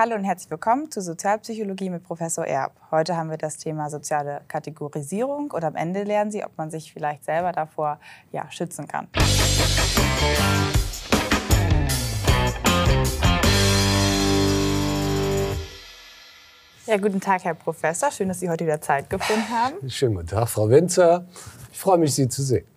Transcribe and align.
Hallo 0.00 0.14
und 0.14 0.22
herzlich 0.22 0.48
willkommen 0.48 0.92
zu 0.92 1.00
Sozialpsychologie 1.00 1.90
mit 1.90 2.04
Professor 2.04 2.46
Erb. 2.46 2.70
Heute 2.92 3.16
haben 3.16 3.30
wir 3.30 3.36
das 3.36 3.56
Thema 3.56 3.90
soziale 3.90 4.42
Kategorisierung 4.46 5.50
und 5.50 5.64
am 5.64 5.74
Ende 5.74 6.04
lernen 6.04 6.30
Sie, 6.30 6.44
ob 6.44 6.56
man 6.56 6.70
sich 6.70 6.92
vielleicht 6.92 7.24
selber 7.24 7.50
davor 7.50 7.98
ja, 8.30 8.48
schützen 8.48 8.86
kann. 8.86 9.08
Ja, 16.86 16.96
guten 16.98 17.20
Tag, 17.20 17.42
Herr 17.42 17.54
Professor. 17.54 18.12
Schön, 18.12 18.28
dass 18.28 18.38
Sie 18.38 18.48
heute 18.48 18.66
wieder 18.66 18.80
Zeit 18.80 19.10
gefunden 19.10 19.48
haben. 19.50 19.90
Schönen 19.90 20.14
guten 20.14 20.28
Tag, 20.28 20.48
Frau 20.48 20.70
Winzer. 20.70 21.26
Ich 21.72 21.78
freue 21.80 21.98
mich, 21.98 22.14
Sie 22.14 22.28
zu 22.28 22.44
sehen. 22.44 22.68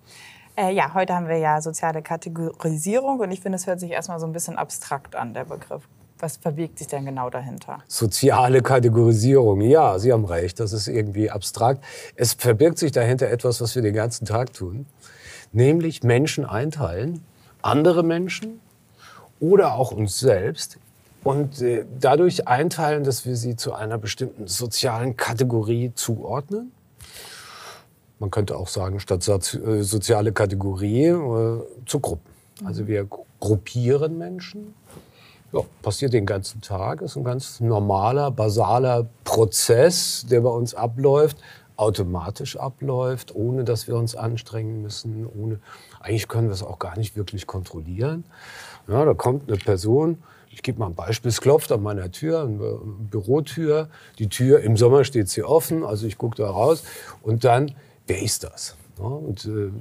Äh, 0.57 0.73
ja, 0.73 0.95
heute 0.95 1.13
haben 1.13 1.27
wir 1.27 1.37
ja 1.37 1.61
soziale 1.61 2.01
Kategorisierung 2.01 3.19
und 3.19 3.29
ich 3.29 3.41
finde, 3.41 3.57
es 3.57 3.67
hört 3.67 3.79
sich 3.79 3.91
erstmal 3.91 4.19
so 4.19 4.25
ein 4.25 4.33
bisschen 4.33 4.57
abstrakt 4.57 5.15
an, 5.15 5.35
der 5.35 5.45
Begriff. 5.45 5.87
Was 6.21 6.37
verbirgt 6.37 6.77
sich 6.77 6.87
denn 6.87 7.05
genau 7.05 7.31
dahinter? 7.31 7.79
Soziale 7.87 8.61
Kategorisierung, 8.61 9.59
ja, 9.61 9.97
Sie 9.97 10.13
haben 10.13 10.25
recht, 10.25 10.59
das 10.59 10.71
ist 10.71 10.87
irgendwie 10.87 11.31
abstrakt. 11.31 11.83
Es 12.15 12.33
verbirgt 12.33 12.77
sich 12.77 12.91
dahinter 12.91 13.27
etwas, 13.27 13.59
was 13.59 13.73
wir 13.73 13.81
den 13.81 13.95
ganzen 13.95 14.25
Tag 14.25 14.53
tun, 14.53 14.85
nämlich 15.51 16.03
Menschen 16.03 16.45
einteilen, 16.45 17.23
andere 17.63 18.03
Menschen 18.03 18.59
oder 19.39 19.73
auch 19.73 19.91
uns 19.91 20.19
selbst 20.19 20.77
und 21.23 21.59
äh, 21.59 21.85
dadurch 21.99 22.47
einteilen, 22.47 23.03
dass 23.03 23.25
wir 23.25 23.35
sie 23.35 23.55
zu 23.55 23.73
einer 23.73 23.97
bestimmten 23.97 24.45
sozialen 24.45 25.17
Kategorie 25.17 25.91
zuordnen. 25.95 26.71
Man 28.19 28.29
könnte 28.29 28.57
auch 28.57 28.67
sagen, 28.67 28.99
statt 28.99 29.27
äh, 29.27 29.81
soziale 29.81 30.33
Kategorie 30.33 31.07
äh, 31.07 31.61
zu 31.87 31.99
Gruppen. 31.99 32.29
Also 32.63 32.85
wir 32.85 33.07
gruppieren 33.39 34.19
Menschen 34.19 34.75
ja, 35.53 35.61
passiert 35.81 36.13
den 36.13 36.25
ganzen 36.25 36.61
Tag, 36.61 37.01
ist 37.01 37.15
ein 37.15 37.23
ganz 37.23 37.59
normaler, 37.59 38.31
basaler 38.31 39.07
Prozess, 39.23 40.25
der 40.29 40.41
bei 40.41 40.49
uns 40.49 40.73
abläuft, 40.73 41.37
automatisch 41.75 42.57
abläuft, 42.57 43.35
ohne 43.35 43.63
dass 43.63 43.87
wir 43.87 43.95
uns 43.95 44.15
anstrengen 44.15 44.81
müssen. 44.81 45.25
Ohne, 45.25 45.59
eigentlich 45.99 46.27
können 46.27 46.47
wir 46.47 46.53
es 46.53 46.63
auch 46.63 46.79
gar 46.79 46.97
nicht 46.97 47.15
wirklich 47.15 47.47
kontrollieren. 47.47 48.23
Ja, 48.87 49.03
da 49.03 49.13
kommt 49.13 49.49
eine 49.49 49.57
Person, 49.57 50.21
ich 50.51 50.63
gebe 50.63 50.79
mal 50.79 50.87
ein 50.87 50.95
Beispiel, 50.95 51.29
es 51.29 51.41
klopft 51.41 51.71
an 51.71 51.81
meiner 51.81 52.11
Tür, 52.11 52.41
eine 52.41 52.79
Bürotür. 53.09 53.89
Die 54.19 54.27
Tür, 54.27 54.59
im 54.61 54.77
Sommer 54.77 55.03
steht 55.05 55.29
sie 55.29 55.43
offen, 55.43 55.83
also 55.83 56.05
ich 56.05 56.17
gucke 56.17 56.37
da 56.37 56.49
raus. 56.49 56.83
Und 57.21 57.43
dann, 57.43 57.73
wer 58.05 58.21
ist 58.21 58.43
das? 58.43 58.75
Ja, 58.99 59.05
und 59.05 59.45
äh, 59.45 59.71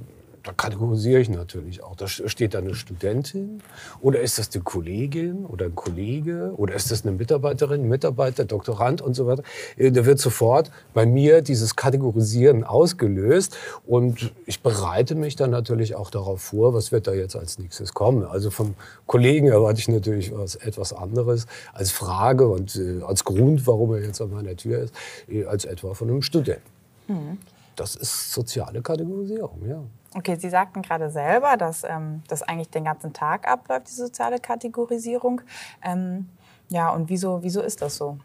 da 0.43 0.51
kategorisiere 0.53 1.21
ich 1.21 1.29
natürlich 1.29 1.83
auch. 1.83 1.95
Da 1.95 2.07
steht 2.07 2.53
da 2.53 2.59
eine 2.59 2.73
Studentin 2.73 3.61
oder 4.01 4.21
ist 4.21 4.39
das 4.39 4.49
eine 4.53 4.63
Kollegin 4.63 5.45
oder 5.45 5.65
ein 5.65 5.75
Kollege 5.75 6.53
oder 6.57 6.73
ist 6.73 6.89
das 6.89 7.03
eine 7.03 7.11
Mitarbeiterin, 7.11 7.87
Mitarbeiter, 7.87 8.45
Doktorand 8.45 9.01
und 9.01 9.13
so 9.13 9.27
weiter. 9.27 9.43
Äh, 9.77 9.91
da 9.91 10.05
wird 10.05 10.19
sofort 10.19 10.71
bei 10.93 11.05
mir 11.05 11.41
dieses 11.41 11.75
Kategorisieren 11.75 12.63
ausgelöst 12.63 13.55
und 13.85 14.31
ich 14.45 14.61
bereite 14.61 15.15
mich 15.15 15.35
dann 15.35 15.51
natürlich 15.51 15.95
auch 15.95 16.09
darauf 16.09 16.41
vor, 16.41 16.73
was 16.73 16.91
wird 16.91 17.07
da 17.07 17.13
jetzt 17.13 17.35
als 17.35 17.59
nächstes 17.59 17.93
kommen. 17.93 18.25
Also 18.25 18.49
vom 18.49 18.75
Kollegen 19.05 19.47
erwarte 19.47 19.79
ich 19.79 19.87
natürlich 19.87 20.35
was, 20.35 20.55
etwas 20.55 20.93
anderes 20.93 21.45
als 21.73 21.91
Frage 21.91 22.47
und 22.47 22.75
äh, 22.75 23.03
als 23.03 23.23
Grund, 23.23 23.67
warum 23.67 23.93
er 23.93 24.01
jetzt 24.01 24.21
an 24.21 24.31
meiner 24.31 24.55
Tür 24.55 24.79
ist, 24.79 24.93
äh, 25.29 25.45
als 25.45 25.65
etwa 25.65 25.93
von 25.93 26.09
einem 26.09 26.21
Studenten. 26.23 26.61
Mhm. 27.07 27.37
Das 27.81 27.95
ist 27.95 28.31
soziale 28.31 28.79
Kategorisierung, 28.83 29.67
ja. 29.67 29.81
Okay, 30.13 30.37
Sie 30.39 30.49
sagten 30.49 30.83
gerade 30.83 31.09
selber, 31.09 31.57
dass 31.57 31.83
ähm, 31.83 32.21
das 32.27 32.43
eigentlich 32.43 32.69
den 32.69 32.83
ganzen 32.83 33.11
Tag 33.11 33.47
abläuft, 33.47 33.89
die 33.89 33.95
soziale 33.95 34.37
Kategorisierung. 34.37 35.41
Ähm, 35.81 36.29
ja, 36.69 36.91
und 36.91 37.09
wieso, 37.09 37.41
wieso 37.41 37.61
ist 37.61 37.81
das 37.81 37.95
so? 37.95 38.19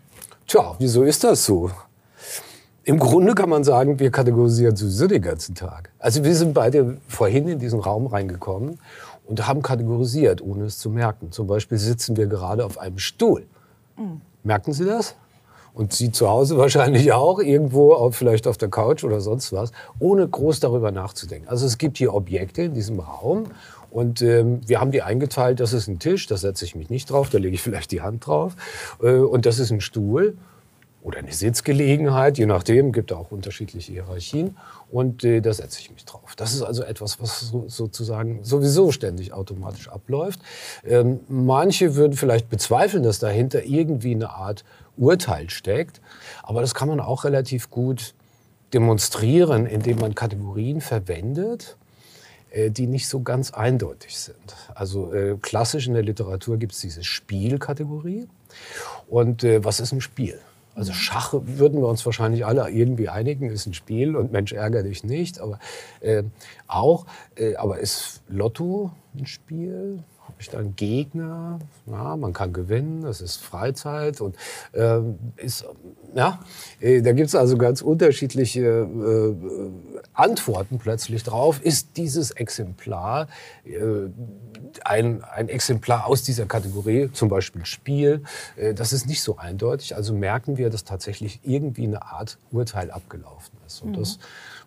Tja, 0.47 0.75
wieso 0.79 1.05
ist 1.05 1.25
das 1.25 1.47
so? 1.47 1.71
Im 2.85 2.99
Grunde 2.99 3.35
kann 3.35 3.49
man 3.49 3.65
sagen, 3.65 3.99
wir 3.99 4.11
kategorisieren 4.11 4.77
sowieso 4.77 5.07
den 5.07 5.23
ganzen 5.23 5.55
Tag. 5.55 5.91
Also 5.99 6.23
wir 6.23 6.37
sind 6.37 6.53
beide 6.53 6.99
vorhin 7.09 7.49
in 7.49 7.59
diesen 7.59 7.81
Raum 7.81 8.09
reingekommen 8.09 8.79
und 9.25 9.47
haben 9.49 9.63
kategorisiert, 9.63 10.43
ohne 10.43 10.65
es 10.65 10.79
zu 10.79 10.91
merken. 10.91 11.33
Zum 11.33 11.47
Beispiel 11.47 11.79
sitzen 11.79 12.15
wir 12.19 12.27
gerade 12.27 12.63
auf 12.63 12.77
einem 12.77 12.99
Stuhl. 12.99 13.47
Mhm. 13.97 14.21
Merken 14.45 14.75
Sie 14.75 14.85
das? 14.85 15.17
Und 15.77 15.93
Sie 15.93 16.11
zu 16.11 16.29
Hause 16.29 16.57
wahrscheinlich 16.59 17.13
auch, 17.13 17.39
irgendwo 17.39 17.93
auf, 17.93 18.17
vielleicht 18.17 18.49
auf 18.49 18.57
der 18.57 18.71
Couch 18.71 19.05
oder 19.05 19.21
sonst 19.21 19.53
was, 19.53 19.71
ohne 20.01 20.27
groß 20.27 20.59
darüber 20.61 20.91
nachzudenken. 20.91 21.49
Also 21.49 21.67
es 21.67 21.79
gibt 21.79 21.99
hier 21.99 22.15
Objekte 22.15 22.63
in 22.63 22.75
diesem 22.75 22.99
Raum 22.99 23.45
und 23.91 24.23
ähm, 24.23 24.61
wir 24.67 24.81
haben 24.81 24.91
die 24.91 25.03
eingeteilt, 25.03 25.61
das 25.61 25.73
ist 25.73 25.87
ein 25.87 25.99
Tisch, 25.99 26.27
da 26.27 26.37
setze 26.37 26.65
ich 26.65 26.75
mich 26.75 26.91
nicht 26.91 27.11
drauf, 27.11 27.29
da 27.29 27.39
lege 27.39 27.55
ich 27.55 27.63
vielleicht 27.63 27.93
die 27.93 28.01
Hand 28.01 28.27
drauf. 28.27 28.57
Äh, 29.03 29.19
und 29.19 29.47
das 29.47 29.59
ist 29.59 29.71
ein 29.71 29.81
Stuhl 29.81 30.37
oder 31.07 31.21
eine 31.21 31.33
Sitzgelegenheit, 31.33 32.37
je 32.37 32.47
nachdem, 32.47 32.91
gibt 32.91 33.13
auch 33.13 33.31
unterschiedliche 33.31 33.93
Hierarchien 33.93 34.57
und 34.91 35.23
äh, 35.23 35.41
da 35.41 35.55
setze 35.55 35.79
ich 35.79 35.93
mich 35.93 36.05
drauf. 36.05 36.35
Das 36.35 36.53
ist 36.53 36.63
also 36.63 36.83
etwas, 36.83 37.21
was 37.21 37.43
so, 37.43 37.69
sozusagen 37.69 38.43
sowieso 38.43 38.91
ständig 38.91 39.33
automatisch 39.33 39.89
abläuft. 39.89 40.41
Ähm, 40.85 41.21
manche 41.29 41.95
würden 41.95 42.15
vielleicht 42.15 42.51
bezweifeln, 42.51 43.05
dass 43.05 43.21
dahinter 43.21 43.65
irgendwie 43.65 44.17
eine 44.17 44.31
Art 44.31 44.65
Urteil 44.97 45.49
steckt, 45.49 46.01
aber 46.43 46.61
das 46.61 46.75
kann 46.75 46.89
man 46.89 46.99
auch 46.99 47.23
relativ 47.23 47.71
gut 47.71 48.15
demonstrieren, 48.75 49.67
indem 49.67 50.01
man 50.01 50.17
Kategorien 50.17 50.81
verwendet, 50.81 51.77
äh, 52.51 52.69
die 52.73 52.89
nicht 52.89 53.07
so 53.07 53.21
ganz 53.21 53.53
eindeutig 53.53 54.19
sind. 54.19 54.57
Also 54.75 55.13
äh, 55.13 55.37
klassisch 55.41 55.87
in 55.87 55.95
der 55.95 56.03
Literatur 56.03 56.57
gibt 56.57 56.73
es 56.73 56.81
diese 56.81 57.05
Spielkategorie. 57.05 58.27
Und 59.07 59.45
äh, 59.45 59.65
was 59.65 59.79
ist 59.79 59.93
ein 59.93 60.01
Spiel? 60.01 60.41
Also 60.77 60.93
Schach 60.93 61.33
würden 61.33 61.81
wir 61.81 61.89
uns 61.89 62.05
wahrscheinlich 62.05 62.45
alle 62.45 62.69
irgendwie 62.69 63.09
einigen, 63.09 63.49
ist 63.49 63.67
ein 63.67 63.73
Spiel 63.73 64.15
und 64.15 64.31
Mensch 64.31 64.53
ärgere 64.53 64.83
dich 64.83 65.05
nicht, 65.05 65.41
aber 65.41 65.59
äh, 66.01 66.23
auch. 66.67 67.07
Äh, 67.35 67.57
aber 67.57 67.79
ist 67.79 68.23
Lotto 68.29 68.93
ein 69.19 69.27
Spiel? 69.27 70.05
Habe 70.37 70.43
ich 70.43 70.51
da 70.51 70.59
einen 70.59 70.77
Gegner? 70.77 71.61
Ja, 71.87 72.15
man 72.15 72.35
kann 72.35 72.53
gewinnen, 72.53 73.01
das 73.01 73.23
ist 73.23 73.39
Freizeit 73.39 74.21
und 74.21 74.37
äh, 74.73 75.01
ist, 75.37 75.65
ja, 76.15 76.41
äh, 76.79 77.01
da 77.01 77.13
gibt 77.13 77.29
es 77.29 77.35
also 77.35 77.57
ganz 77.57 77.81
unterschiedliche 77.81 78.61
äh, 78.61 79.35
Antworten 80.13 80.79
plötzlich 80.79 81.23
drauf. 81.23 81.63
Ist 81.63 81.97
dieses 81.97 82.33
Exemplar 82.33 83.29
äh, 83.65 83.79
ein, 84.85 85.25
ein 85.25 85.49
Exemplar 85.49 86.07
aus 86.07 86.23
dieser 86.23 86.45
Kategorie, 86.45 87.09
zum 87.15 87.31
Beispiel 87.31 87.65
Spiel? 87.65 88.23
Äh, 88.57 88.75
das 88.75 88.93
ist 88.93 89.07
nicht 89.07 89.23
so 89.23 89.39
eindeutig. 89.39 89.97
Also 89.97 90.13
merken 90.13 90.59
wir, 90.59 90.69
dass 90.69 90.85
tatsächlich 90.85 91.41
irgendwie 91.45 91.85
eine 91.85 92.03
Art 92.03 92.37
Urteil 92.53 92.91
abgelaufen 92.91 93.57
ist. 93.67 93.81
Und 93.81 93.93
mhm. 93.93 94.01
das 94.01 94.19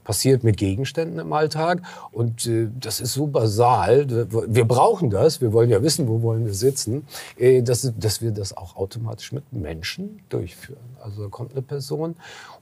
passiert 0.10 0.44
mit 0.44 0.58
Gegenständen 0.58 1.20
im 1.20 1.32
Alltag. 1.34 1.84
Und 2.12 2.48
äh, 2.48 2.68
das 2.80 3.00
ist 3.00 3.14
so 3.14 3.28
basal. 3.28 4.08
Wir 4.48 4.66
brauchen 4.66 5.12
das. 5.12 5.40
Wir 5.40 5.54
wollen 5.54 5.70
ja 5.70 5.84
wissen, 5.84 6.08
wo 6.08 6.24
wollen 6.24 6.48
wir 6.48 6.56
sitzen. 6.56 7.06
Äh, 7.38 7.62
dass, 7.62 7.94
dass 7.96 8.20
wir 8.20 8.32
das 8.32 8.58
auch 8.58 8.76
automatisch 8.76 9.32
mit 9.34 9.54
Menschen 9.54 10.20
durchführen. 10.30 10.80
Also 11.00 11.26
da 11.26 11.30
kommt 11.30 11.52
eine 11.52 11.62
Person 11.62 12.16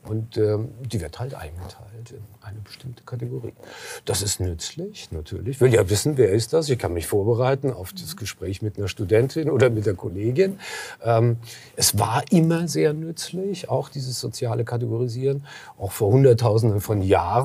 und 0.04 0.36
ähm, 0.36 0.70
die 0.82 1.00
wird 1.00 1.20
halt 1.20 1.36
eingeteilt 1.36 2.12
in 2.12 2.22
eine 2.42 2.60
bestimmte 2.60 3.04
Kategorie. 3.04 3.54
Das 4.04 4.22
ist 4.22 4.40
nützlich, 4.42 5.10
natürlich. 5.12 5.56
Ich 5.56 5.62
will 5.62 5.74
ja 5.74 5.90
wissen, 5.90 6.18
wer 6.18 6.32
ist 6.32 6.52
das. 6.52 6.68
Ich 6.70 6.78
kann 6.78 6.94
mich 6.94 7.08
vorbereiten 7.08 7.72
auf 7.72 7.94
das 7.94 8.18
Gespräch 8.18 8.62
mit 8.62 8.78
einer 8.78 8.90
Studentin 8.90 9.50
oder 9.50 9.70
mit 9.70 9.86
der 9.86 9.96
Kollegin. 9.96 10.60
Ähm, 11.02 11.38
es 11.78 11.98
war 11.98 12.24
immer 12.30 12.68
sehr 12.68 12.94
nützlich, 12.94 13.70
auch 13.70 13.88
dieses 13.88 14.20
soziale 14.20 14.66
Kategorisieren. 14.66 15.46
Auch 15.78 15.92
vor 15.92 16.12
Hunderttausenden 16.12 16.82
von 16.82 17.02
Jahren 17.02 17.37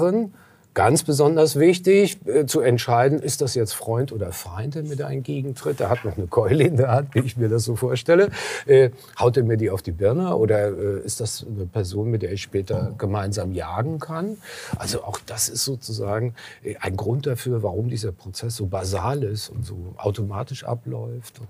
Ganz 0.75 1.03
besonders 1.03 1.59
wichtig 1.59 2.19
äh, 2.27 2.47
zu 2.47 2.61
entscheiden, 2.61 3.19
ist 3.19 3.43
das 3.43 3.55
jetzt 3.55 3.75
Freund 3.75 4.11
oder 4.11 4.33
Feind, 4.33 4.75
der 4.75 4.85
mir 4.85 4.97
da 4.97 5.11
entgegentritt. 5.11 5.81
Der 5.81 5.91
hat 5.91 6.03
noch 6.07 6.17
eine 6.17 6.29
Keule 6.29 6.65
in 6.65 6.79
der 6.79 6.89
Hand, 6.89 7.15
wie 7.15 7.19
ich 7.19 7.37
mir 7.37 7.51
das 7.51 7.65
so 7.65 7.77
vorstelle. 7.77 8.31
Äh, 8.65 8.89
haut 9.19 9.37
er 9.37 9.43
mir 9.43 9.59
die 9.59 9.69
auf 9.69 9.83
die 9.83 9.93
Birne 9.93 10.35
oder 10.35 10.69
äh, 10.69 11.01
ist 11.05 11.21
das 11.21 11.45
eine 11.47 11.67
Person, 11.67 12.11
mit 12.11 12.23
der 12.23 12.33
ich 12.33 12.41
später 12.41 12.95
gemeinsam 12.97 13.53
jagen 13.53 13.99
kann? 13.99 14.39
Also 14.79 15.05
auch 15.05 15.19
das 15.27 15.51
ist 15.51 15.65
sozusagen 15.65 16.35
äh, 16.63 16.77
ein 16.81 16.97
Grund 16.97 17.27
dafür, 17.27 17.63
warum 17.63 17.91
dieser 17.91 18.13
Prozess 18.13 18.57
so 18.57 18.65
basal 18.65 19.25
ist 19.25 19.51
und 19.51 19.67
so 19.67 19.77
automatisch 19.99 20.65
abläuft. 20.65 21.43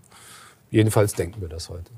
Jedenfalls 0.73 1.13
denken 1.13 1.41
wir 1.41 1.49
das 1.49 1.69
heute. 1.69 1.93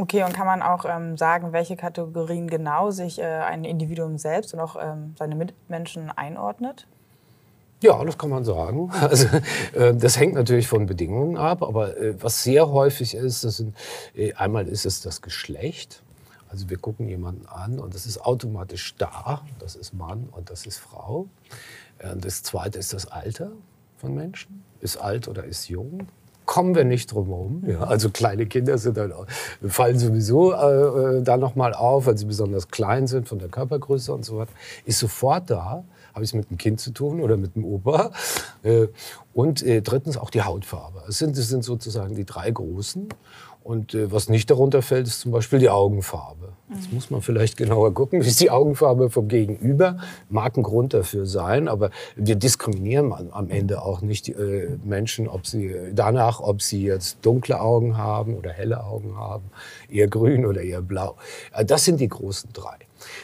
Okay, 0.00 0.22
und 0.22 0.32
kann 0.32 0.46
man 0.46 0.62
auch 0.62 0.86
ähm, 0.88 1.18
sagen, 1.18 1.52
welche 1.52 1.76
Kategorien 1.76 2.48
genau 2.48 2.90
sich 2.90 3.18
äh, 3.18 3.24
ein 3.24 3.64
Individuum 3.64 4.16
selbst 4.16 4.54
und 4.54 4.60
auch 4.60 4.76
ähm, 4.80 5.14
seine 5.18 5.34
Mitmenschen 5.34 6.10
einordnet? 6.10 6.86
Ja, 7.82 8.02
das 8.02 8.16
kann 8.16 8.30
man 8.30 8.42
sagen. 8.46 8.90
Also, 9.00 9.26
äh, 9.74 9.94
das 9.94 10.18
hängt 10.18 10.32
natürlich 10.32 10.68
von 10.68 10.86
Bedingungen 10.86 11.36
ab, 11.36 11.62
aber 11.62 11.98
äh, 11.98 12.14
was 12.18 12.42
sehr 12.42 12.70
häufig 12.70 13.14
ist, 13.14 13.44
das 13.44 13.58
sind, 13.58 13.76
äh, 14.14 14.32
einmal 14.32 14.68
ist 14.68 14.86
es 14.86 15.02
das 15.02 15.20
Geschlecht. 15.20 16.02
Also 16.48 16.70
wir 16.70 16.78
gucken 16.78 17.06
jemanden 17.06 17.46
an 17.46 17.78
und 17.78 17.94
das 17.94 18.06
ist 18.06 18.24
automatisch 18.24 18.94
da. 18.96 19.42
Das 19.58 19.76
ist 19.76 19.92
Mann 19.92 20.30
und 20.32 20.48
das 20.48 20.64
ist 20.64 20.78
Frau. 20.78 21.26
Äh, 21.98 22.16
das 22.16 22.42
zweite 22.42 22.78
ist 22.78 22.94
das 22.94 23.06
Alter 23.06 23.50
von 23.98 24.14
Menschen. 24.14 24.64
Ist 24.80 24.96
alt 24.96 25.28
oder 25.28 25.44
ist 25.44 25.68
jung 25.68 26.08
kommen 26.50 26.74
wir 26.74 26.82
nicht 26.82 27.12
drum 27.12 27.28
herum. 27.28 27.62
Ja, 27.64 27.82
also 27.82 28.10
kleine 28.10 28.44
Kinder 28.44 28.76
sind 28.76 28.96
dann, 28.96 29.12
fallen 29.68 30.00
sowieso 30.00 30.52
äh, 30.52 31.18
äh 31.18 31.22
da 31.22 31.36
nochmal 31.36 31.74
auf, 31.74 32.06
weil 32.06 32.18
sie 32.18 32.24
besonders 32.24 32.66
klein 32.66 33.06
sind 33.06 33.28
von 33.28 33.38
der 33.38 33.48
Körpergröße 33.48 34.12
und 34.12 34.24
so 34.24 34.36
weiter. 34.36 34.50
Ist 34.84 34.98
sofort 34.98 35.48
da. 35.48 35.84
Habe 36.12 36.24
ich 36.24 36.30
es 36.30 36.34
mit 36.34 36.50
dem 36.50 36.58
Kind 36.58 36.80
zu 36.80 36.90
tun 36.90 37.20
oder 37.20 37.36
mit 37.36 37.54
dem 37.54 37.64
Opa? 37.64 38.10
Äh, 38.64 38.88
und 39.32 39.62
äh, 39.62 39.80
drittens 39.80 40.16
auch 40.16 40.28
die 40.28 40.42
Hautfarbe. 40.42 41.04
Es 41.08 41.18
sind, 41.18 41.38
es 41.38 41.48
sind 41.48 41.62
sozusagen 41.62 42.16
die 42.16 42.24
drei 42.24 42.50
großen. 42.50 43.08
Und 43.62 43.94
äh, 43.94 44.10
was 44.10 44.28
nicht 44.28 44.50
darunter 44.50 44.82
fällt, 44.82 45.06
ist 45.06 45.20
zum 45.20 45.32
Beispiel 45.32 45.58
die 45.58 45.68
Augenfarbe. 45.68 46.52
Jetzt 46.74 46.92
muss 46.92 47.10
man 47.10 47.20
vielleicht 47.20 47.56
genauer 47.56 47.92
gucken, 47.92 48.20
wie 48.24 48.28
ist 48.28 48.40
die 48.40 48.50
Augenfarbe 48.50 49.10
vom 49.10 49.28
Gegenüber. 49.28 49.98
Mag 50.28 50.56
ein 50.56 50.62
Grund 50.62 50.94
dafür 50.94 51.26
sein, 51.26 51.68
aber 51.68 51.90
wir 52.16 52.36
diskriminieren 52.36 53.12
am 53.32 53.50
Ende 53.50 53.82
auch 53.82 54.00
nicht 54.00 54.28
die 54.28 54.32
äh, 54.32 54.78
Menschen, 54.84 55.28
ob 55.28 55.46
sie 55.46 55.74
danach, 55.92 56.40
ob 56.40 56.62
sie 56.62 56.84
jetzt 56.84 57.18
dunkle 57.22 57.60
Augen 57.60 57.96
haben 57.96 58.36
oder 58.36 58.50
helle 58.50 58.82
Augen 58.84 59.16
haben, 59.16 59.44
eher 59.88 60.08
grün 60.08 60.46
oder 60.46 60.62
eher 60.62 60.82
blau. 60.82 61.16
Äh, 61.52 61.64
das 61.64 61.84
sind 61.84 62.00
die 62.00 62.08
großen 62.08 62.50
drei 62.52 62.78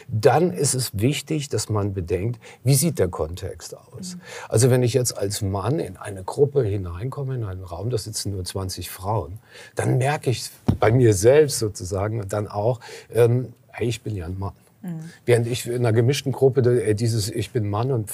dann 0.07 0.51
ist 0.51 0.73
es 0.73 0.99
wichtig, 0.99 1.49
dass 1.49 1.69
man 1.69 1.93
bedenkt, 1.93 2.39
wie 2.63 2.75
sieht 2.75 2.99
der 2.99 3.07
Kontext 3.07 3.75
aus. 3.75 4.15
Mhm. 4.15 4.21
Also 4.49 4.69
wenn 4.69 4.83
ich 4.83 4.93
jetzt 4.93 5.17
als 5.17 5.41
Mann 5.41 5.79
in 5.79 5.97
eine 5.97 6.23
Gruppe 6.23 6.63
hineinkomme, 6.63 7.35
in 7.35 7.43
einen 7.43 7.63
Raum, 7.63 7.89
da 7.89 7.97
sitzen 7.97 8.31
nur 8.31 8.43
20 8.43 8.89
Frauen, 8.89 9.39
dann 9.75 9.97
merke 9.97 10.29
ich 10.29 10.49
bei 10.79 10.91
mir 10.91 11.13
selbst 11.13 11.59
sozusagen 11.59 12.27
dann 12.27 12.47
auch, 12.47 12.79
ähm, 13.13 13.53
hey, 13.67 13.87
ich 13.87 14.01
bin 14.01 14.15
ja 14.15 14.25
ein 14.25 14.37
Mann. 14.37 14.53
Mhm. 14.81 15.09
Während 15.25 15.47
ich 15.47 15.65
in 15.67 15.77
einer 15.77 15.93
gemischten 15.93 16.31
Gruppe 16.31 16.61
äh, 16.61 16.93
dieses 16.93 17.29
Ich 17.29 17.51
bin 17.51 17.69
Mann 17.69 17.91
und, 17.91 18.11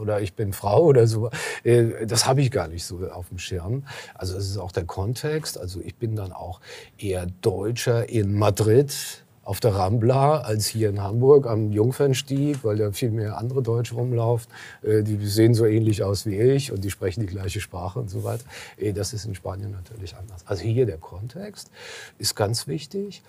oder 0.00 0.20
ich 0.20 0.34
bin 0.34 0.52
Frau 0.52 0.84
oder 0.84 1.06
so, 1.06 1.30
äh, 1.62 2.06
das 2.06 2.26
habe 2.26 2.42
ich 2.42 2.50
gar 2.50 2.68
nicht 2.68 2.84
so 2.84 3.06
auf 3.08 3.28
dem 3.28 3.38
Schirm. 3.38 3.84
Also 4.14 4.36
es 4.36 4.48
ist 4.48 4.58
auch 4.58 4.72
der 4.72 4.84
Kontext. 4.84 5.58
Also 5.58 5.80
ich 5.80 5.96
bin 5.96 6.14
dann 6.16 6.32
auch 6.32 6.60
eher 6.98 7.26
Deutscher 7.40 8.08
in 8.08 8.34
Madrid 8.34 9.23
auf 9.44 9.60
der 9.60 9.74
Rambla 9.74 10.38
als 10.38 10.66
hier 10.66 10.88
in 10.88 11.02
Hamburg 11.02 11.46
am 11.46 11.70
Jungfernstieg, 11.70 12.64
weil 12.64 12.76
da 12.76 12.92
viel 12.92 13.10
mehr 13.10 13.38
andere 13.38 13.62
Deutsche 13.62 13.94
rumlaufen. 13.94 14.50
Äh, 14.82 15.02
die 15.02 15.24
sehen 15.26 15.54
so 15.54 15.66
ähnlich 15.66 16.02
aus 16.02 16.26
wie 16.26 16.40
ich 16.40 16.72
und 16.72 16.82
die 16.82 16.90
sprechen 16.90 17.20
die 17.20 17.26
gleiche 17.26 17.60
Sprache 17.60 17.98
und 17.98 18.10
so 18.10 18.24
weiter. 18.24 18.44
Äh, 18.78 18.92
das 18.92 19.12
ist 19.12 19.26
in 19.26 19.34
Spanien 19.34 19.70
natürlich 19.72 20.16
anders. 20.16 20.46
Also 20.46 20.62
hier 20.62 20.86
der 20.86 20.98
Kontext 20.98 21.70
ist 22.18 22.34
ganz 22.34 22.66
wichtig. 22.66 23.22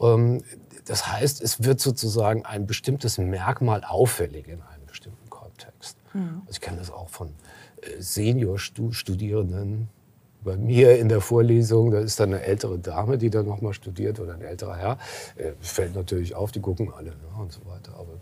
Ähm, 0.00 0.42
das 0.86 1.06
heißt, 1.10 1.40
es 1.40 1.62
wird 1.62 1.80
sozusagen 1.80 2.44
ein 2.44 2.66
bestimmtes 2.66 3.18
Merkmal 3.18 3.84
auffällig 3.84 4.48
in 4.48 4.60
einem 4.60 4.86
bestimmten 4.86 5.30
Kontext. 5.30 5.96
Mhm. 6.12 6.42
Also 6.46 6.50
ich 6.50 6.60
kenne 6.60 6.78
das 6.78 6.90
auch 6.90 7.08
von 7.08 7.28
äh, 7.28 8.00
Senior-Studierenden, 8.00 9.88
bei 10.44 10.56
mir 10.56 10.98
in 10.98 11.08
der 11.08 11.20
Vorlesung, 11.20 11.90
da 11.90 11.98
ist 11.98 12.20
dann 12.20 12.34
eine 12.34 12.42
ältere 12.42 12.78
Dame, 12.78 13.18
die 13.18 13.30
dann 13.30 13.46
nochmal 13.46 13.72
studiert 13.72 14.20
oder 14.20 14.34
ein 14.34 14.42
älterer 14.42 14.76
Herr. 14.76 14.98
Äh, 15.36 15.52
fällt 15.60 15.94
natürlich 15.94 16.34
auf, 16.34 16.52
die 16.52 16.60
gucken 16.60 16.92
alle 16.94 17.10
ne, 17.10 17.16
und 17.40 17.52
so 17.52 17.60
weiter. 17.66 17.94
Aber 17.98 18.12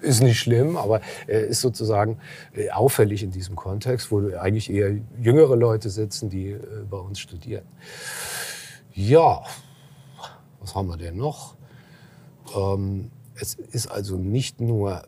ist 0.00 0.22
nicht 0.22 0.38
schlimm, 0.38 0.76
aber 0.76 1.00
äh, 1.26 1.46
ist 1.46 1.60
sozusagen 1.60 2.18
äh, 2.54 2.70
auffällig 2.70 3.22
in 3.22 3.30
diesem 3.30 3.56
Kontext, 3.56 4.12
wo 4.12 4.36
eigentlich 4.36 4.70
eher 4.70 4.96
jüngere 5.20 5.56
Leute 5.56 5.90
sitzen, 5.90 6.28
die 6.28 6.50
äh, 6.50 6.58
bei 6.88 6.98
uns 6.98 7.18
studieren. 7.18 7.64
Ja, 8.92 9.42
was 10.60 10.74
haben 10.74 10.88
wir 10.88 10.96
denn 10.96 11.16
noch? 11.16 11.56
Ähm, 12.56 13.10
es 13.34 13.54
ist 13.54 13.86
also 13.86 14.16
nicht 14.16 14.60
nur 14.60 15.02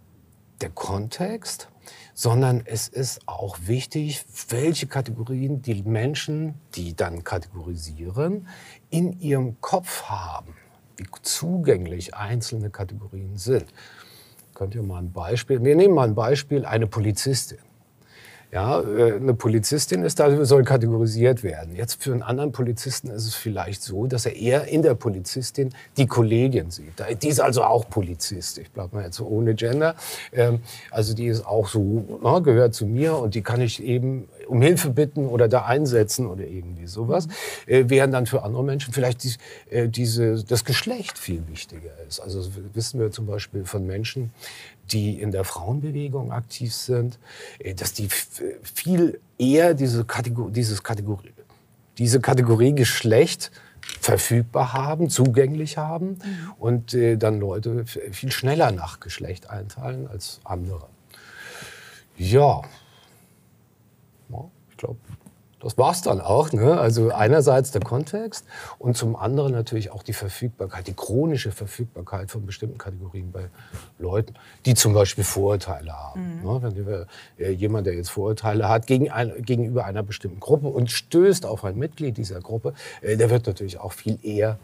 der 0.61 0.71
Kontext, 0.71 1.69
sondern 2.15 2.63
es 2.65 2.89
ist 2.89 3.21
auch 3.27 3.59
wichtig, 3.67 4.25
welche 4.49 4.87
Kategorien 4.87 5.61
die 5.61 5.83
Menschen, 5.83 6.55
die 6.75 6.95
dann 6.95 7.25
kategorisieren, 7.25 8.47
in 8.89 9.21
ihrem 9.21 9.61
Kopf 9.61 10.05
haben, 10.05 10.55
wie 10.97 11.07
zugänglich 11.23 12.15
einzelne 12.15 12.71
Kategorien 12.71 13.37
sind. 13.37 13.67
Könnt 14.55 14.77
ihr 14.77 14.83
mal 14.85 14.99
ein 14.99 15.13
Beispiel, 15.13 15.63
wir 15.63 15.75
nehmen 15.75 15.95
mal 15.95 16.09
ein 16.09 16.15
Beispiel, 16.15 16.65
eine 16.65 16.87
Polizistin. 16.87 17.59
Ja, 18.55 18.81
äh, 18.83 19.15
eine 19.15 19.35
Polizistin 19.35 20.03
ist 20.03 20.21
da, 20.21 20.45
soll 20.45 20.63
kategorisiert 20.63 21.43
werden. 21.43 21.75
Jetzt 21.75 22.01
für 22.01 22.13
einen 22.13 22.23
anderen 22.23 22.53
Polizisten 22.53 23.09
ist 23.09 23.27
es 23.27 23.35
vielleicht 23.35 23.83
so, 23.83 24.07
dass 24.07 24.27
er 24.27 24.37
eher 24.37 24.69
in 24.69 24.83
der 24.83 24.95
Polizistin 24.95 25.75
die 25.97 26.07
Kollegin 26.07 26.71
sieht. 26.71 26.93
Die 27.21 27.29
ist 27.29 27.41
also 27.41 27.65
auch 27.65 27.91
Polizist. 27.91 28.59
Ich 28.59 28.71
bleibe 28.71 28.95
mal 28.95 29.07
jetzt 29.07 29.17
so 29.17 29.27
ohne 29.27 29.57
Gender. 29.57 29.97
Ähm, 30.33 30.61
also 30.93 31.15
die 31.15 31.27
ist 31.27 31.45
auch 31.45 31.67
so, 31.67 32.05
ne, 32.23 32.43
gehört 32.43 32.75
zu 32.75 32.87
mir 32.87 33.17
und 33.17 33.35
die 33.35 33.43
kann 33.43 33.61
ich 33.61 33.83
eben 33.83 34.29
um 34.47 34.63
Hilfe 34.63 34.91
bitten 34.91 35.27
oder 35.27 35.49
da 35.49 35.65
einsetzen 35.65 36.29
oder 36.29 36.45
irgendwie 36.45 36.87
sowas. 36.87 37.27
Äh, 37.67 37.87
während 37.89 38.15
dann 38.15 38.27
für 38.27 38.45
andere 38.45 38.63
Menschen 38.63 38.95
vielleicht 38.95 39.25
die, 39.25 39.33
äh, 39.71 39.89
diese, 39.89 40.45
das 40.45 40.65
Geschlecht 40.65 41.19
viel 41.19 41.43
wichtiger 41.49 41.91
ist. 42.07 42.21
Also 42.21 42.49
wissen 42.73 43.01
wir 43.01 43.11
zum 43.11 43.27
Beispiel 43.27 43.65
von 43.65 43.85
Menschen, 43.85 44.31
die 44.91 45.21
in 45.21 45.31
der 45.31 45.45
Frauenbewegung 45.45 46.33
aktiv 46.33 46.75
sind, 46.75 47.19
äh, 47.59 47.75
dass 47.75 47.93
die 47.93 48.09
viel 48.09 49.21
eher 49.39 49.75
diese 49.75 50.05
Kategorie, 50.05 50.53
dieses 50.53 50.83
Kategorie, 50.83 51.33
diese 51.99 52.21
Kategorie 52.21 52.75
Geschlecht 52.75 53.51
verfügbar 54.01 54.73
haben, 54.73 55.11
zugänglich 55.11 55.77
haben 55.77 56.11
mhm. 56.11 56.53
und 56.59 56.95
äh, 56.95 57.17
dann 57.17 57.39
Leute 57.39 57.85
viel 57.87 58.33
schneller 58.33 58.73
nach 58.73 59.01
Geschlecht 59.01 59.51
einteilen 59.51 60.09
als 60.09 60.41
andere. 60.45 60.89
Ja, 62.17 62.63
ja 64.29 64.51
ich 64.71 64.77
glaube, 64.77 64.99
das 65.65 65.79
war's 65.79 66.03
dann 66.03 66.21
auch. 66.21 66.53
Ne? 66.53 66.79
Also 66.79 67.11
einerseits 67.11 67.71
der 67.71 67.81
Kontext 67.81 68.45
und 68.79 68.97
zum 68.97 69.17
anderen 69.17 69.53
natürlich 69.53 69.91
auch 69.91 70.03
die 70.03 70.13
Verfügbarkeit, 70.13 70.87
die 70.87 70.93
chronische 70.93 71.53
Verfügbarkeit 71.53 72.31
von 72.31 72.45
bestimmten 72.45 72.77
Kategorien 72.77 73.33
bei 73.33 73.47
Leuten, 73.99 74.35
die 74.67 74.75
zum 74.75 74.93
Beispiel 74.93 75.25
Vorurteile 75.25 75.93
haben. 75.93 76.41
Mhm. 76.41 76.45
Ne? 76.45 76.63
Wenn 76.63 76.87
wir, 76.87 77.07
äh, 77.39 77.51
jemand, 77.51 77.87
der 77.87 77.95
jetzt 77.95 78.11
Vorurteile 78.11 78.69
hat 78.69 78.87
gegen 78.87 79.11
ein, 79.11 79.33
gegenüber 79.43 79.87
einer 79.87 80.03
bestimmten 80.03 80.39
Gruppe 80.39 80.69
und 80.69 80.91
stößt 80.91 81.47
auf 81.47 81.65
ein 81.65 81.77
Mitglied 81.77 82.19
dieser 82.19 82.41
Gruppe, 82.41 82.75
äh, 83.01 83.17
der 83.17 83.31
wird 83.31 83.47
natürlich 83.47 83.81
auch 83.81 83.93
viel 83.93 84.19
eher 84.23 84.59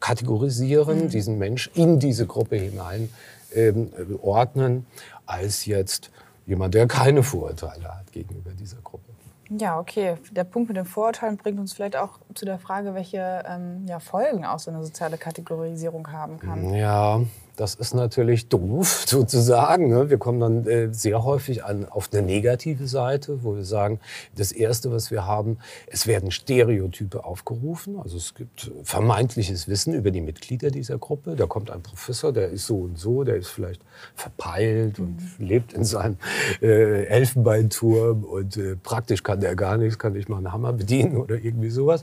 kategorisieren, 0.00 1.04
mhm. 1.04 1.08
diesen 1.08 1.38
Mensch 1.38 1.70
in 1.74 1.98
diese 1.98 2.26
Gruppe 2.26 2.56
hinein 2.56 3.08
ähm, 3.54 3.90
ordnen, 4.20 4.84
als 5.24 5.64
jetzt 5.64 6.10
jemand, 6.46 6.74
der 6.74 6.86
keine 6.86 7.22
Vorurteile 7.22 7.88
hat 7.88 8.12
gegenüber 8.12 8.50
dieser 8.50 8.76
Gruppe. 8.82 9.13
Ja, 9.50 9.78
okay. 9.78 10.16
Der 10.30 10.44
Punkt 10.44 10.68
mit 10.68 10.76
den 10.76 10.86
Vorurteilen 10.86 11.36
bringt 11.36 11.58
uns 11.58 11.72
vielleicht 11.74 11.96
auch 11.96 12.18
zu 12.34 12.44
der 12.44 12.58
Frage, 12.58 12.94
welche 12.94 13.42
ähm, 13.46 13.84
ja, 13.86 14.00
Folgen 14.00 14.44
auch 14.44 14.58
so 14.58 14.70
eine 14.70 14.82
soziale 14.82 15.18
Kategorisierung 15.18 16.10
haben 16.10 16.38
kann. 16.38 16.74
Ja, 16.74 17.20
das 17.56 17.74
ist 17.74 17.94
natürlich 17.94 18.48
doof 18.48 19.04
sozusagen. 19.06 19.88
Ne? 19.88 20.10
Wir 20.10 20.18
kommen 20.18 20.40
dann 20.40 20.66
äh, 20.66 20.92
sehr 20.92 21.24
häufig 21.24 21.64
an, 21.64 21.86
auf 21.88 22.10
eine 22.12 22.22
negative 22.22 22.86
Seite, 22.86 23.42
wo 23.42 23.56
wir 23.56 23.64
sagen, 23.64 24.00
das 24.36 24.52
Erste, 24.52 24.90
was 24.90 25.10
wir 25.10 25.26
haben, 25.26 25.58
es 25.86 26.06
werden 26.06 26.30
Stereotype 26.30 27.24
aufgerufen. 27.24 27.98
Also 27.98 28.16
es 28.16 28.34
gibt 28.34 28.70
vermeintliches 28.82 29.68
Wissen 29.68 29.94
über 29.94 30.10
die 30.10 30.20
Mitglieder 30.20 30.70
dieser 30.70 30.98
Gruppe. 30.98 31.36
Da 31.36 31.46
kommt 31.46 31.70
ein 31.70 31.82
Professor, 31.82 32.32
der 32.32 32.48
ist 32.48 32.66
so 32.66 32.78
und 32.78 32.98
so, 32.98 33.24
der 33.24 33.36
ist 33.36 33.48
vielleicht 33.48 33.82
verpeilt 34.14 34.98
und 34.98 35.20
mhm. 35.38 35.46
lebt 35.46 35.72
in 35.72 35.84
seinem 35.84 36.16
äh, 36.60 37.04
Elfenbeinturm 37.04 38.24
und 38.24 38.56
äh, 38.56 38.76
praktisch 38.76 39.22
kann 39.22 39.40
der 39.40 39.54
gar 39.54 39.76
nichts, 39.76 39.98
kann 39.98 40.14
nicht 40.14 40.28
mal 40.28 40.38
einen 40.38 40.52
Hammer 40.52 40.72
bedienen 40.72 41.16
oder 41.16 41.36
irgendwie 41.36 41.70
sowas. 41.70 42.02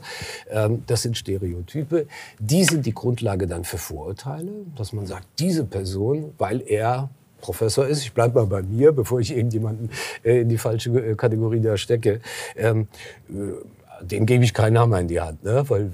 Ähm, 0.50 0.84
das 0.86 1.02
sind 1.02 1.16
Stereotype. 1.16 2.06
Die 2.38 2.64
sind 2.64 2.86
die 2.86 2.94
Grundlage 2.94 3.46
dann 3.46 3.64
für 3.64 3.78
Vorurteile, 3.78 4.52
dass 4.76 4.92
man 4.92 5.06
sagt, 5.06 5.26
diese 5.42 5.64
Person, 5.64 6.32
weil 6.38 6.62
er 6.66 7.10
Professor 7.40 7.86
ist, 7.86 8.02
ich 8.02 8.12
bleibe 8.12 8.38
mal 8.38 8.46
bei 8.46 8.62
mir, 8.62 8.92
bevor 8.92 9.18
ich 9.18 9.36
irgendjemanden 9.36 9.90
äh, 10.22 10.42
in 10.42 10.48
die 10.48 10.58
falsche 10.58 10.90
äh, 10.90 11.14
Kategorie 11.16 11.60
da 11.60 11.76
stecke, 11.76 12.20
ähm, 12.56 12.86
äh, 13.28 14.04
dem 14.04 14.26
gebe 14.26 14.44
ich 14.44 14.54
keinen 14.54 14.78
Hammer 14.78 15.00
in 15.00 15.08
die 15.08 15.20
Hand, 15.20 15.42
ne? 15.42 15.64
weil 15.68 15.90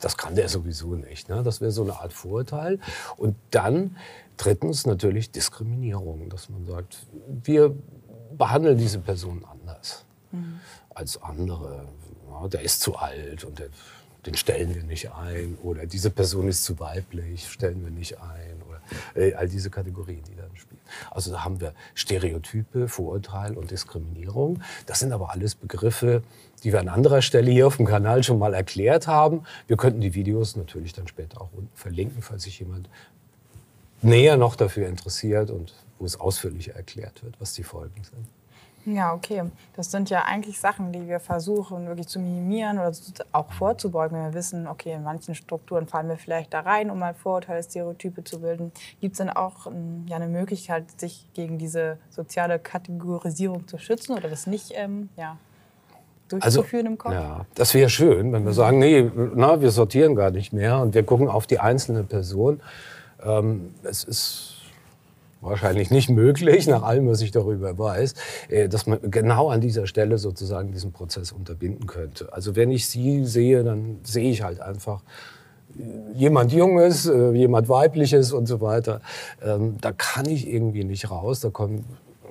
das 0.00 0.16
kann 0.16 0.34
der 0.34 0.48
sowieso 0.48 0.94
nicht. 0.94 1.28
Ne? 1.28 1.42
Das 1.42 1.60
wäre 1.60 1.70
so 1.70 1.82
eine 1.82 2.00
Art 2.00 2.14
Vorurteil. 2.14 2.78
Und 3.18 3.36
dann 3.50 3.96
drittens 4.38 4.86
natürlich 4.86 5.30
Diskriminierung, 5.30 6.30
dass 6.30 6.48
man 6.48 6.66
sagt, 6.66 7.06
wir 7.42 7.74
behandeln 8.36 8.78
diese 8.78 8.98
Person 8.98 9.44
anders 9.50 10.04
mhm. 10.32 10.60
als 10.94 11.22
andere. 11.22 11.84
Ja, 12.30 12.48
der 12.48 12.62
ist 12.62 12.80
zu 12.80 12.96
alt 12.96 13.44
und 13.44 13.58
der 13.58 13.68
den 14.26 14.36
stellen 14.36 14.74
wir 14.74 14.82
nicht 14.84 15.10
ein 15.12 15.58
oder 15.62 15.86
diese 15.86 16.10
Person 16.10 16.48
ist 16.48 16.64
zu 16.64 16.78
weiblich, 16.80 17.48
stellen 17.48 17.84
wir 17.84 17.90
nicht 17.90 18.20
ein 18.20 18.53
äh, 19.14 19.34
all 19.34 19.48
diese 19.48 19.70
Kategorien, 19.70 20.22
die 20.30 20.36
dann 20.36 20.54
spielen. 20.56 20.80
Also 21.10 21.30
da 21.30 21.44
haben 21.44 21.60
wir 21.60 21.74
Stereotype, 21.94 22.88
Vorurteil 22.88 23.56
und 23.56 23.70
Diskriminierung. 23.70 24.62
Das 24.86 25.00
sind 25.00 25.12
aber 25.12 25.30
alles 25.30 25.54
Begriffe, 25.54 26.22
die 26.62 26.72
wir 26.72 26.80
an 26.80 26.88
anderer 26.88 27.22
Stelle 27.22 27.50
hier 27.50 27.66
auf 27.66 27.76
dem 27.76 27.86
Kanal 27.86 28.22
schon 28.22 28.38
mal 28.38 28.54
erklärt 28.54 29.06
haben. 29.06 29.42
Wir 29.66 29.76
könnten 29.76 30.00
die 30.00 30.14
Videos 30.14 30.56
natürlich 30.56 30.92
dann 30.92 31.08
später 31.08 31.40
auch 31.40 31.50
unten 31.52 31.74
verlinken, 31.74 32.22
falls 32.22 32.44
sich 32.44 32.58
jemand 32.58 32.88
näher 34.02 34.36
noch 34.36 34.56
dafür 34.56 34.86
interessiert 34.88 35.50
und 35.50 35.74
wo 35.98 36.04
es 36.04 36.18
ausführlicher 36.18 36.74
erklärt 36.74 37.22
wird, 37.24 37.40
was 37.40 37.54
die 37.54 37.62
Folgen 37.62 38.02
sind. 38.04 38.26
Ja, 38.86 39.14
okay. 39.14 39.44
Das 39.76 39.90
sind 39.90 40.10
ja 40.10 40.24
eigentlich 40.24 40.60
Sachen, 40.60 40.92
die 40.92 41.08
wir 41.08 41.18
versuchen 41.18 41.86
wirklich 41.86 42.06
zu 42.06 42.18
minimieren 42.18 42.78
oder 42.78 42.92
auch 43.32 43.50
vorzubeugen, 43.52 44.18
wenn 44.18 44.26
wir 44.26 44.34
wissen, 44.34 44.66
okay, 44.66 44.92
in 44.92 45.02
manchen 45.02 45.34
Strukturen 45.34 45.86
fallen 45.86 46.08
wir 46.08 46.16
vielleicht 46.16 46.52
da 46.52 46.60
rein, 46.60 46.90
um 46.90 46.98
mal 46.98 47.14
Vorurteile, 47.14 47.62
Stereotype 47.62 48.24
zu 48.24 48.40
bilden. 48.40 48.72
Gibt 49.00 49.12
es 49.12 49.18
dann 49.18 49.30
auch 49.30 49.66
ähm, 49.66 50.04
ja, 50.06 50.16
eine 50.16 50.28
Möglichkeit, 50.28 50.84
sich 51.00 51.26
gegen 51.32 51.58
diese 51.58 51.98
soziale 52.10 52.58
Kategorisierung 52.58 53.66
zu 53.66 53.78
schützen 53.78 54.16
oder 54.16 54.28
das 54.28 54.46
nicht 54.46 54.72
ähm, 54.74 55.08
ja, 55.16 55.38
durchzuführen 56.28 56.86
also, 56.86 56.92
im 56.92 56.98
Kopf? 56.98 57.12
Ja, 57.12 57.46
das 57.54 57.72
wäre 57.72 57.88
schön, 57.88 58.32
wenn 58.32 58.44
wir 58.44 58.52
sagen, 58.52 58.78
nee, 58.78 59.10
na, 59.34 59.62
wir 59.62 59.70
sortieren 59.70 60.14
gar 60.14 60.30
nicht 60.30 60.52
mehr 60.52 60.78
und 60.80 60.94
wir 60.94 61.04
gucken 61.04 61.28
auf 61.28 61.46
die 61.46 61.58
einzelne 61.58 62.04
Person. 62.04 62.60
Ähm, 63.24 63.74
es 63.82 64.04
ist 64.04 64.53
wahrscheinlich 65.44 65.90
nicht 65.90 66.10
möglich, 66.10 66.66
nach 66.66 66.82
allem, 66.82 67.08
was 67.08 67.20
ich 67.20 67.30
darüber 67.30 67.78
weiß, 67.78 68.14
äh, 68.48 68.68
dass 68.68 68.86
man 68.86 68.98
genau 69.10 69.48
an 69.50 69.60
dieser 69.60 69.86
Stelle 69.86 70.18
sozusagen 70.18 70.72
diesen 70.72 70.92
Prozess 70.92 71.32
unterbinden 71.32 71.86
könnte. 71.86 72.32
Also 72.32 72.56
wenn 72.56 72.70
ich 72.70 72.86
sie 72.86 73.24
sehe, 73.24 73.64
dann 73.64 73.98
sehe 74.02 74.30
ich 74.30 74.42
halt 74.42 74.60
einfach 74.60 75.02
äh, 75.78 75.82
jemand 76.14 76.52
Junges, 76.52 77.06
äh, 77.06 77.32
jemand 77.32 77.68
Weibliches 77.68 78.32
und 78.32 78.46
so 78.46 78.60
weiter. 78.60 79.00
Ähm, 79.42 79.76
da 79.80 79.92
kann 79.92 80.26
ich 80.26 80.48
irgendwie 80.48 80.84
nicht 80.84 81.10
raus. 81.10 81.40
Da 81.40 81.50
kommen 81.50 81.84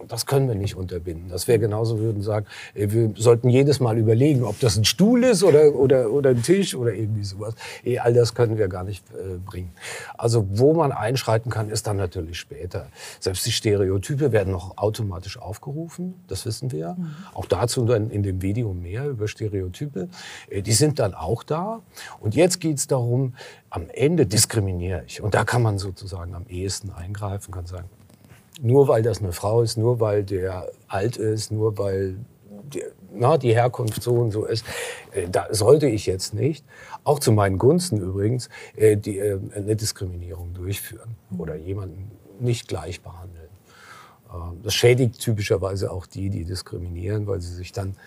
das 0.08 0.26
können 0.26 0.48
wir 0.48 0.56
nicht 0.56 0.76
unterbinden. 0.76 1.30
Das 1.30 1.48
wäre 1.48 1.60
genauso, 1.60 2.00
würden 2.00 2.22
sagen, 2.22 2.46
wir 2.74 3.14
sollten 3.16 3.50
jedes 3.50 3.80
Mal 3.80 3.98
überlegen, 3.98 4.44
ob 4.44 4.60
das 4.60 4.78
ein 4.78 4.86
Stuhl 4.86 5.24
ist 5.24 5.44
oder, 5.44 5.74
oder, 5.76 6.12
oder 6.12 6.32
ein 6.32 6.44
Tisch 6.44 6.76
oder 6.76 6.94
irgendwie 6.94 7.24
sowas. 7.24 7.56
All 8.00 8.14
das 8.14 8.34
können 8.34 8.58
wir 8.58 8.68
gar 8.68 8.84
nicht 8.84 9.04
äh, 9.12 9.38
bringen. 9.38 9.72
Also 10.18 10.46
wo 10.50 10.74
man 10.74 10.92
einschreiten 10.92 11.52
kann, 11.52 11.70
ist 11.70 11.88
dann 11.88 11.98
natürlich 11.98 12.40
später. 12.40 12.88
Selbst 13.20 13.46
die 13.46 13.52
Stereotype 13.52 14.32
werden 14.32 14.52
noch 14.52 14.78
automatisch 14.78 15.38
aufgerufen, 15.38 16.14
das 16.28 16.46
wissen 16.46 16.72
wir. 16.72 16.96
Mhm. 16.98 17.16
Auch 17.34 17.46
dazu 17.46 17.86
dann 17.86 18.10
in 18.10 18.24
dem 18.24 18.42
Video 18.42 18.74
mehr 18.74 19.08
über 19.08 19.28
Stereotype. 19.28 20.10
Äh, 20.50 20.62
die 20.62 20.74
sind 20.74 21.00
dann 21.00 21.14
auch 21.14 21.44
da. 21.44 21.82
Und 22.20 22.36
jetzt 22.36 22.60
geht 22.60 22.78
es 22.78 22.88
darum, 22.88 23.34
am 23.70 23.90
Ende 23.92 24.26
diskriminiere 24.26 25.04
ich. 25.08 25.22
Und 25.22 25.34
da 25.34 25.44
kann 25.44 25.62
man 25.62 25.78
sozusagen 25.80 26.36
am 26.36 26.46
ehesten 26.48 26.92
eingreifen, 26.92 27.52
kann 27.52 27.66
sagen, 27.66 27.90
nur 28.64 28.88
weil 28.88 29.04
das 29.04 29.20
eine 29.20 29.34
Frau 29.34 29.62
ist, 29.62 29.78
nur 29.78 30.00
weil 30.00 30.24
der 30.24 30.72
alt 30.88 31.18
ist, 31.18 31.52
nur 31.52 31.78
weil 31.78 32.16
die, 32.74 32.82
na, 33.14 33.38
die 33.38 33.54
Herkunft 33.54 34.02
so 34.02 34.14
und 34.14 34.32
so 34.32 34.46
ist, 34.46 34.66
äh, 35.12 35.28
da 35.30 35.48
sollte 35.52 35.88
ich 35.88 36.06
jetzt 36.06 36.34
nicht, 36.34 36.66
auch 37.04 37.20
zu 37.20 37.34
meinen 37.34 37.58
Gunsten 37.58 37.98
übrigens, 37.98 38.50
äh, 38.76 38.96
die, 38.96 39.20
äh, 39.20 39.38
eine 39.54 39.76
Diskriminierung 39.76 40.54
durchführen 40.54 41.18
oder 41.38 41.56
jemanden 41.56 42.10
nicht 42.40 42.70
gleich 42.70 43.02
behandeln. 43.02 43.50
Ähm, 44.34 44.62
das 44.64 44.74
schädigt 44.74 45.20
typischerweise 45.20 45.92
auch 45.92 46.06
die, 46.06 46.30
die 46.30 46.46
diskriminieren, 46.46 47.28
weil 47.28 47.42
sie 47.42 47.54
sich 47.54 47.74
dann 47.74 47.98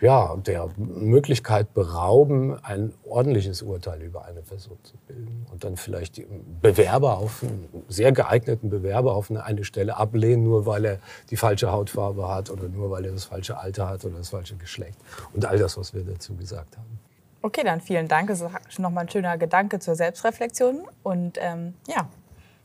ja, 0.00 0.34
der 0.36 0.68
Möglichkeit 0.76 1.74
berauben, 1.74 2.58
ein 2.64 2.94
ordentliches 3.04 3.62
Urteil 3.62 4.00
über 4.02 4.24
eine 4.24 4.40
Person 4.40 4.78
zu 4.82 4.96
bilden 5.06 5.46
und 5.52 5.62
dann 5.62 5.76
vielleicht 5.76 6.22
Bewerber 6.62 7.18
auf 7.18 7.42
einen 7.42 7.84
sehr 7.88 8.12
geeigneten 8.12 8.70
Bewerber 8.70 9.14
auf 9.14 9.30
eine 9.30 9.64
Stelle 9.64 9.96
ablehnen, 9.96 10.44
nur 10.44 10.64
weil 10.64 10.84
er 10.84 10.98
die 11.30 11.36
falsche 11.36 11.70
Hautfarbe 11.70 12.28
hat 12.28 12.50
oder 12.50 12.68
nur 12.68 12.90
weil 12.90 13.04
er 13.04 13.12
das 13.12 13.24
falsche 13.24 13.58
Alter 13.58 13.88
hat 13.88 14.04
oder 14.04 14.18
das 14.18 14.30
falsche 14.30 14.56
Geschlecht 14.56 14.98
und 15.34 15.44
all 15.44 15.58
das, 15.58 15.76
was 15.76 15.92
wir 15.92 16.02
dazu 16.02 16.34
gesagt 16.34 16.76
haben. 16.78 16.98
Okay, 17.42 17.62
dann 17.64 17.80
vielen 17.80 18.08
Dank. 18.08 18.28
Das 18.28 18.42
ist 18.42 18.78
nochmal 18.78 19.04
ein 19.04 19.10
schöner 19.10 19.38
Gedanke 19.38 19.78
zur 19.78 19.94
Selbstreflexion 19.94 20.82
und 21.02 21.38
ähm, 21.40 21.74
ja, 21.88 22.08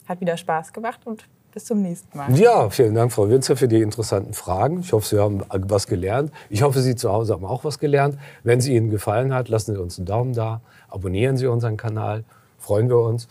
hat 0.08 0.22
wieder 0.22 0.38
Spaß 0.38 0.74
gemacht 0.74 1.02
und 1.06 1.28
bis 1.56 1.66
zum 1.66 1.82
nächsten 1.82 2.16
Mal. 2.16 2.38
Ja, 2.38 2.70
vielen 2.70 2.94
Dank, 2.94 3.14
Frau 3.14 3.30
Winzer, 3.30 3.56
für 3.56 3.70
die 3.70 3.82
interessanten 3.82 4.34
Fragen. 4.34 4.82
Ich 4.82 4.92
hoffe, 4.92 5.08
Sie 5.08 5.20
haben 5.20 5.42
was 5.50 5.88
gelernt. 5.88 6.32
Ich 6.50 6.62
hoffe, 6.62 6.82
Sie 6.82 6.96
zu 6.96 7.12
Hause 7.12 7.34
haben 7.34 7.46
auch 7.46 7.64
was 7.64 7.80
gelernt. 7.80 8.20
Wenn 8.44 8.60
es 8.60 8.68
Ihnen 8.68 8.90
gefallen 8.90 9.34
hat, 9.34 9.48
lassen 9.48 9.74
Sie 9.74 9.82
uns 9.82 9.98
einen 9.98 10.06
Daumen 10.06 10.34
da, 10.34 10.62
abonnieren 10.90 11.38
Sie 11.38 11.48
unseren 11.48 11.78
Kanal, 11.78 12.26
freuen 12.60 12.90
wir 12.90 13.00
uns. 13.00 13.30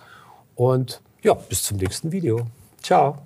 Und 0.57 1.03
ja, 1.23 1.35
bis 1.35 1.63
zum 1.65 1.77
nächsten 1.77 2.13
Video. 2.13 2.47
Ciao. 2.83 3.19